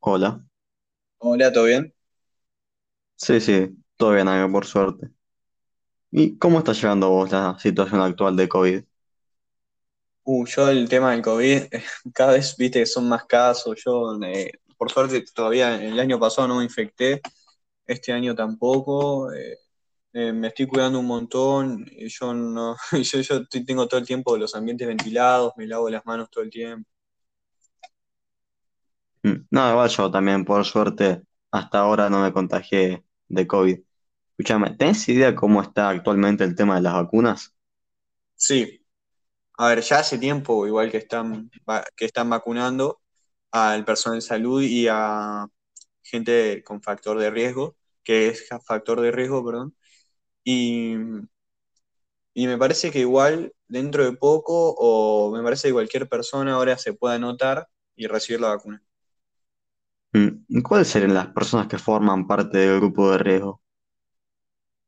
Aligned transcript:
Hola. 0.00 0.44
Hola, 1.18 1.50
¿todo 1.52 1.64
bien? 1.64 1.94
Sí, 3.16 3.40
sí, 3.40 3.68
todo 3.96 4.12
bien 4.12 4.26
acá 4.28 4.50
por 4.50 4.66
suerte. 4.66 5.10
¿Y 6.12 6.38
cómo 6.38 6.58
está 6.58 6.72
llevando 6.72 7.10
vos 7.10 7.30
la 7.32 7.58
situación 7.58 8.00
actual 8.00 8.36
de 8.36 8.48
COVID? 8.48 8.84
Uh, 10.24 10.44
yo 10.46 10.68
el 10.70 10.88
tema 10.88 11.12
del 11.12 11.22
COVID, 11.22 11.62
cada 12.14 12.32
vez 12.32 12.56
viste 12.56 12.80
que 12.80 12.86
son 12.86 13.08
más 13.08 13.24
casos. 13.24 13.76
Yo, 13.84 14.18
eh, 14.24 14.52
por 14.76 14.90
suerte, 14.90 15.24
todavía 15.34 15.82
el 15.82 15.98
año 15.98 16.18
pasado 16.20 16.48
no 16.48 16.56
me 16.58 16.64
infecté, 16.64 17.20
este 17.86 18.12
año 18.12 18.34
tampoco. 18.34 19.32
eh, 19.32 19.58
eh, 20.14 20.32
me 20.32 20.48
estoy 20.48 20.66
cuidando 20.68 21.00
un 21.00 21.06
montón. 21.06 21.86
eh, 21.92 22.08
Yo 22.08 22.34
no, 22.34 22.76
yo, 22.92 23.20
yo 23.22 23.36
estoy- 23.38 23.64
tengo 23.66 23.88
todo 23.88 24.00
el 24.00 24.06
tiempo 24.06 24.36
los 24.38 24.54
ambientes 24.54 24.88
ventilados, 24.88 25.52
me 25.56 25.66
lavo 25.66 25.90
las 25.90 26.04
manos 26.06 26.30
todo 26.30 26.44
el 26.44 26.50
tiempo. 26.50 26.88
Mm, 29.22 29.46
No, 29.50 29.70
igual 29.70 29.88
yo 29.90 30.10
también, 30.10 30.44
por 30.44 30.64
suerte, 30.64 31.22
hasta 31.50 31.78
ahora 31.80 32.10
no 32.10 32.22
me 32.22 32.32
contagié 32.32 33.04
de 33.28 33.46
COVID. 33.46 33.80
Escúchame, 34.38 34.76
¿tenés 34.76 35.08
idea 35.08 35.34
cómo 35.34 35.62
está 35.62 35.88
actualmente 35.90 36.44
el 36.44 36.54
tema 36.56 36.76
de 36.76 36.82
las 36.82 36.94
vacunas? 36.94 37.54
Sí, 38.34 38.80
a 39.58 39.68
ver, 39.68 39.82
ya 39.82 40.00
hace 40.00 40.18
tiempo, 40.18 40.66
igual 40.66 40.90
que 40.90 40.98
están, 40.98 41.50
que 41.96 42.06
están 42.06 42.30
vacunando 42.30 43.00
al 43.52 43.84
personal 43.86 44.18
de 44.20 44.22
salud 44.26 44.62
y 44.62 44.88
a 44.90 45.46
gente 46.02 46.62
con 46.64 46.82
factor 46.82 47.18
de 47.18 47.30
riesgo, 47.30 47.76
que 48.04 48.28
es 48.28 48.48
factor 48.66 49.00
de 49.00 49.12
riesgo, 49.12 49.44
perdón. 49.44 49.76
Y 50.44 50.96
Y 52.34 52.46
me 52.46 52.58
parece 52.58 52.90
que 52.90 53.00
igual 53.00 53.52
dentro 53.68 54.04
de 54.04 54.12
poco, 54.16 54.74
o 54.78 55.32
me 55.36 55.42
parece 55.42 55.68
que 55.68 55.74
cualquier 55.74 56.08
persona 56.08 56.54
ahora 56.54 56.76
se 56.78 56.92
puede 56.94 57.16
anotar 57.16 57.68
y 57.96 58.06
recibir 58.06 58.40
la 58.40 58.48
vacuna. 58.48 58.82
Mm, 60.12 60.44
¿y 60.48 60.62
¿Cuáles 60.62 60.86
serían 60.88 61.14
las 61.14 61.26
personas 61.28 61.66
que 61.66 61.76
forman 61.78 62.26
parte 62.28 62.58
del 62.58 62.78
grupo 62.78 63.10
de 63.10 63.18
riesgo? 63.18 63.60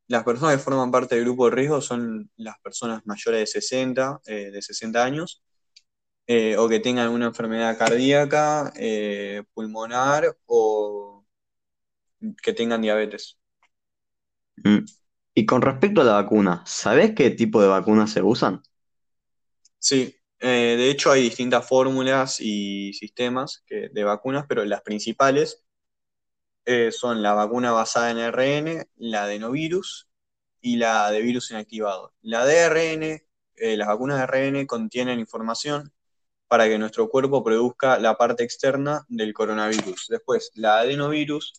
Las 0.08 0.24
personas 0.24 0.56
que 0.56 0.62
forman 0.62 0.90
parte 0.90 1.14
del 1.14 1.24
grupo 1.24 1.46
de 1.48 1.56
riesgo 1.56 1.80
son 1.80 2.30
las 2.36 2.58
personas 2.60 3.02
mayores 3.06 3.40
de 3.40 3.46
60, 3.46 4.20
eh, 4.26 4.50
de 4.52 4.62
60 4.62 5.04
años, 5.04 5.42
eh, 6.26 6.56
o 6.58 6.68
que 6.68 6.80
tengan 6.80 7.10
una 7.10 7.26
enfermedad 7.26 7.78
cardíaca, 7.78 8.72
eh, 8.76 9.44
pulmonar 9.54 10.36
o 10.46 11.24
que 12.42 12.52
tengan 12.52 12.82
diabetes. 12.82 13.38
Mm, 14.64 14.78
Y 15.34 15.46
con 15.46 15.62
respecto 15.62 16.00
a 16.00 16.04
la 16.04 16.14
vacuna, 16.14 16.62
¿sabés 16.66 17.14
qué 17.14 17.30
tipo 17.30 17.60
de 17.62 17.68
vacunas 17.68 18.10
se 18.12 18.22
usan? 18.22 18.62
Sí, 19.78 20.16
eh, 20.42 20.76
de 20.76 20.90
hecho 20.90 21.10
hay 21.10 21.22
distintas 21.22 21.66
fórmulas 21.66 22.40
y 22.40 22.92
sistemas 22.94 23.64
de 23.68 24.04
vacunas, 24.04 24.44
pero 24.48 24.64
las 24.64 24.82
principales 24.82 25.64
eh, 26.64 26.92
son 26.92 27.22
la 27.22 27.34
vacuna 27.34 27.72
basada 27.72 28.10
en 28.10 28.18
ARN, 28.18 28.86
la 28.96 29.26
de 29.26 29.38
novirus 29.38 30.08
y 30.60 30.76
la 30.76 31.10
de 31.10 31.20
virus 31.20 31.50
inactivado. 31.50 32.14
La 32.22 32.44
de 32.46 32.60
ARN, 32.60 33.02
eh, 33.56 33.76
las 33.76 33.88
vacunas 33.88 34.18
de 34.18 34.22
ARN 34.24 34.66
contienen 34.66 35.18
información 35.20 35.92
para 36.48 36.68
que 36.68 36.78
nuestro 36.78 37.08
cuerpo 37.08 37.42
produzca 37.44 37.98
la 37.98 38.16
parte 38.16 38.44
externa 38.44 39.04
del 39.08 39.32
coronavirus. 39.34 40.06
Después, 40.08 40.50
la 40.54 40.80
adenovirus 40.80 41.54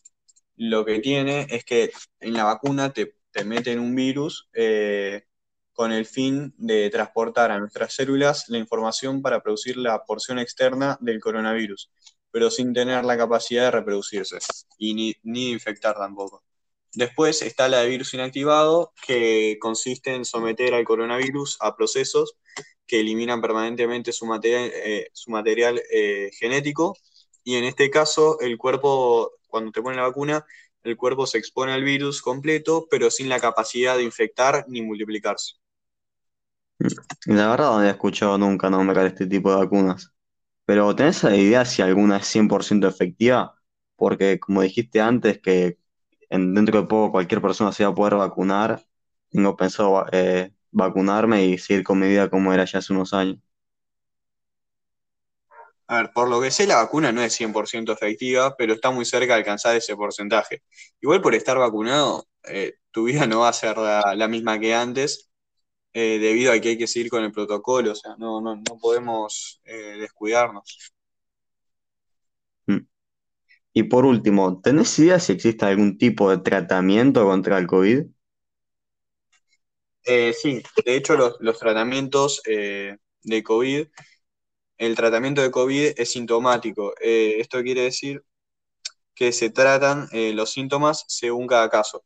lo 0.56 0.84
que 0.84 1.00
tiene 1.00 1.46
es 1.50 1.64
que 1.64 1.92
en 2.20 2.34
la 2.34 2.44
vacuna 2.44 2.92
te, 2.92 3.16
te 3.30 3.44
meten 3.44 3.80
un 3.80 3.94
virus 3.94 4.48
con 5.74 5.92
el 5.92 6.06
fin 6.06 6.54
de 6.56 6.88
transportar 6.88 7.50
a 7.50 7.58
nuestras 7.58 7.92
células 7.92 8.48
la 8.48 8.58
información 8.58 9.20
para 9.20 9.42
producir 9.42 9.76
la 9.76 10.04
porción 10.04 10.38
externa 10.38 10.96
del 11.00 11.20
coronavirus, 11.20 11.90
pero 12.30 12.50
sin 12.50 12.72
tener 12.72 13.04
la 13.04 13.18
capacidad 13.18 13.64
de 13.64 13.70
reproducirse 13.72 14.38
y 14.78 14.94
ni, 14.94 15.14
ni 15.22 15.50
infectar 15.50 15.96
tampoco. 15.96 16.42
Después 16.94 17.42
está 17.42 17.68
la 17.68 17.80
de 17.80 17.88
virus 17.88 18.14
inactivado, 18.14 18.92
que 19.04 19.58
consiste 19.60 20.14
en 20.14 20.24
someter 20.24 20.74
al 20.74 20.84
coronavirus 20.84 21.58
a 21.60 21.76
procesos 21.76 22.36
que 22.86 23.00
eliminan 23.00 23.40
permanentemente 23.40 24.12
su 24.12 24.26
material, 24.26 24.70
eh, 24.72 25.10
material 25.26 25.82
eh, 25.90 26.30
genético. 26.38 26.96
Y 27.42 27.56
en 27.56 27.64
este 27.64 27.90
caso, 27.90 28.38
el 28.40 28.56
cuerpo, 28.58 29.32
cuando 29.48 29.72
te 29.72 29.82
ponen 29.82 29.98
la 29.98 30.06
vacuna, 30.06 30.46
el 30.84 30.96
cuerpo 30.96 31.26
se 31.26 31.38
expone 31.38 31.72
al 31.72 31.82
virus 31.82 32.22
completo, 32.22 32.86
pero 32.90 33.10
sin 33.10 33.28
la 33.28 33.40
capacidad 33.40 33.96
de 33.96 34.04
infectar 34.04 34.64
ni 34.68 34.82
multiplicarse. 34.82 35.54
Mm, 36.78 36.88
La 37.36 37.48
verdad 37.50 37.70
no 37.72 37.78
había 37.78 37.90
escuchado 37.92 38.38
nunca 38.38 38.70
nombrar 38.70 39.06
este 39.06 39.26
tipo 39.26 39.50
de 39.50 39.56
vacunas. 39.58 40.12
Pero 40.66 40.94
¿tenés 40.96 41.24
idea 41.24 41.64
si 41.66 41.82
alguna 41.82 42.18
es 42.18 42.26
100% 42.28 42.88
efectiva? 42.88 43.54
Porque 43.96 44.40
como 44.40 44.62
dijiste 44.62 45.00
antes 45.02 45.40
que 45.40 45.78
en, 46.30 46.54
dentro 46.54 46.82
de 46.82 46.88
poco 46.88 47.12
cualquier 47.12 47.42
persona 47.42 47.72
se 47.72 47.84
va 47.86 47.92
a 47.92 47.94
poder 47.96 48.16
vacunar, 48.16 48.84
tengo 49.30 49.56
pensado 49.56 50.06
eh, 50.12 50.54
vacunarme 50.72 51.46
y 51.46 51.58
seguir 51.58 51.84
con 51.84 52.00
mi 52.00 52.08
vida 52.08 52.30
como 52.30 52.52
era 52.54 52.64
ya 52.66 52.80
hace 52.80 52.92
unos 52.94 53.14
años. 53.14 53.38
A 55.86 55.98
ver, 55.98 56.12
por 56.14 56.28
lo 56.30 56.40
que 56.40 56.50
sé, 56.50 56.66
la 56.66 56.76
vacuna 56.76 57.12
no 57.12 57.22
es 57.22 57.34
100% 57.34 57.92
efectiva, 57.92 58.56
pero 58.56 58.72
está 58.74 58.90
muy 58.90 59.04
cerca 59.04 59.34
de 59.34 59.40
alcanzar 59.40 59.76
ese 59.76 59.96
porcentaje. 59.96 60.62
Igual 61.00 61.20
por 61.20 61.34
estar 61.34 61.58
vacunado, 61.58 62.26
eh, 62.44 62.74
tu 62.90 63.04
vida 63.04 63.26
no 63.26 63.40
va 63.40 63.50
a 63.50 63.52
ser 63.52 63.76
la, 63.78 64.14
la 64.16 64.28
misma 64.28 64.58
que 64.58 64.74
antes, 64.74 65.30
eh, 65.96 66.18
debido 66.18 66.52
a 66.52 66.58
que 66.58 66.70
hay 66.70 66.76
que 66.76 66.88
seguir 66.88 67.08
con 67.08 67.22
el 67.22 67.30
protocolo, 67.30 67.92
o 67.92 67.94
sea, 67.94 68.16
no, 68.18 68.40
no, 68.40 68.56
no 68.56 68.78
podemos 68.80 69.60
eh, 69.64 69.96
descuidarnos. 70.00 70.92
Mm. 72.66 72.80
Y 73.74 73.82
por 73.84 74.04
último, 74.04 74.60
¿tenés 74.60 74.98
idea 74.98 75.20
si 75.20 75.32
existe 75.32 75.64
algún 75.64 75.96
tipo 75.96 76.30
de 76.30 76.38
tratamiento 76.38 77.24
contra 77.24 77.58
el 77.58 77.68
COVID? 77.68 78.06
Eh, 80.06 80.32
sí, 80.32 80.60
de 80.84 80.96
hecho 80.96 81.16
los, 81.16 81.36
los 81.38 81.60
tratamientos 81.60 82.42
de 82.42 83.42
COVID, 83.44 83.86
el 84.78 84.96
tratamiento 84.96 85.42
de 85.42 85.52
COVID 85.52 85.92
es 85.96 86.10
sintomático. 86.10 86.92
Esto 87.00 87.62
quiere 87.62 87.82
decir 87.82 88.24
que 89.14 89.30
se 89.30 89.50
tratan 89.50 90.08
los 90.12 90.50
síntomas 90.50 91.04
según 91.06 91.46
cada 91.46 91.70
caso. 91.70 92.04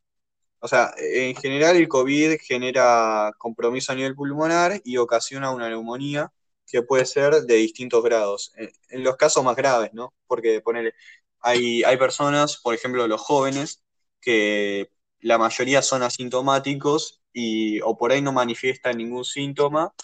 O 0.60 0.69
sea, 0.69 0.92
en 0.98 1.34
general 1.36 1.76
el 1.76 1.88
COVID 1.88 2.38
genera 2.41 3.32
compromiso 3.38 3.92
a 3.92 3.94
nivel 3.94 4.14
pulmonar 4.14 4.80
y 4.84 4.96
ocasiona 4.96 5.50
una 5.52 5.69
neumonía 5.69 6.32
que 6.66 6.82
puede 6.82 7.06
ser 7.06 7.42
de 7.42 7.54
distintos 7.56 8.02
grados. 8.04 8.52
En, 8.56 8.70
en 8.91 9.04
los 9.04 9.16
casos 9.16 9.44
más 9.44 9.56
graves, 9.56 9.91
¿no? 9.94 10.14
Porque 10.26 10.60
ponele, 10.60 10.94
hay, 11.41 11.82
hay 11.84 11.96
personas, 11.96 12.56
por 12.58 12.74
ejemplo, 12.74 13.06
los 13.08 13.20
jóvenes, 13.20 13.82
que 14.20 14.91
la 15.20 15.38
mayoría 15.38 15.82
son 15.82 16.02
asintomáticos 16.02 17.22
y 17.32 17.80
o 17.82 17.96
por 17.96 18.12
ahí 18.12 18.22
no 18.22 18.32
manifiestan 18.32 18.96
ningún 18.98 19.25
síntoma 19.25 19.94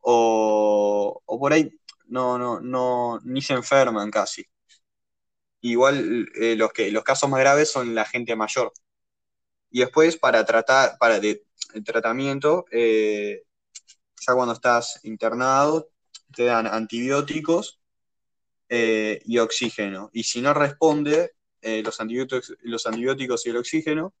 o, 0.00 1.22
o 1.26 1.40
por 1.40 1.52
ahí 1.52 1.70
no, 2.06 2.38
no, 2.38 2.60
no, 2.60 3.20
ni 3.24 3.42
se 3.42 3.54
enferman 3.54 4.10
casi. 4.10 4.44
Igual 5.60 6.28
eh, 6.40 6.56
los, 6.56 6.72
que, 6.72 6.90
los 6.90 7.04
casos 7.04 7.28
más 7.30 7.40
graves 7.40 7.70
son 7.70 7.94
la 7.94 8.04
gente 8.04 8.36
mayor. 8.36 8.72
Y 9.70 9.80
después 9.80 10.16
para 10.16 10.44
tratar, 10.44 10.96
para 10.98 11.16
el 11.16 11.42
tratamiento, 11.84 12.64
eh, 12.70 13.42
ya 14.26 14.34
cuando 14.34 14.54
estás 14.54 15.00
internado, 15.04 15.90
te 16.34 16.44
dan 16.44 16.66
antibióticos 16.66 17.80
eh, 18.68 19.20
y 19.24 19.38
oxígeno. 19.38 20.10
Y 20.12 20.24
si 20.24 20.40
no 20.42 20.52
responde 20.52 21.32
eh, 21.62 21.82
los, 21.82 22.00
antibióticos, 22.00 22.54
los 22.62 22.86
antibióticos 22.86 23.46
y 23.46 23.50
el 23.50 23.56
oxígeno, 23.56 24.14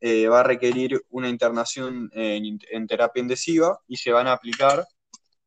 eh, 0.00 0.26
va 0.28 0.40
a 0.40 0.44
requerir 0.44 1.04
una 1.10 1.28
internación 1.28 2.10
en, 2.14 2.86
terapia 2.86 3.20
intensiva 3.20 3.78
y 3.86 3.96
se 3.96 4.10
van 4.12 4.26
a 4.26 4.32
aplicar, 4.32 4.86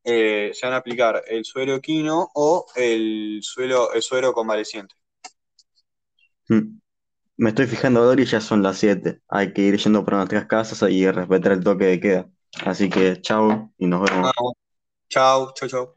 se 0.03 0.59
van 0.61 0.73
a 0.73 0.77
aplicar 0.77 1.23
el 1.27 1.43
suero 1.43 1.73
equino 1.75 2.29
o 2.35 2.67
el, 2.75 3.39
suelo, 3.41 3.91
el 3.93 4.03
suero 4.03 4.31
convaleciente. 4.33 4.93
Mm. 6.49 6.82
Me 7.44 7.50
estoy 7.50 7.68
fijando 7.68 8.00
ahora 8.00 8.22
y 8.22 8.25
ya 8.25 8.40
son 8.40 8.63
las 8.63 8.78
7. 8.78 9.19
Hay 9.28 9.51
que 9.51 9.63
ir 9.63 9.75
yendo 9.75 10.06
para 10.06 10.16
nuestras 10.16 10.45
casas 10.45 10.90
y 10.90 11.12
respetar 11.12 11.51
el 11.51 11.62
toque 11.62 11.84
de 11.84 12.00
queda. 12.00 12.30
Así 12.66 12.90
que 12.90 13.19
chao 13.19 13.69
y 13.78 13.86
nos 13.86 14.10
vemos. 14.10 14.31
bueno. 14.38 14.54
Chau, 15.10 15.51
chau, 15.54 15.68
chau. 15.68 15.94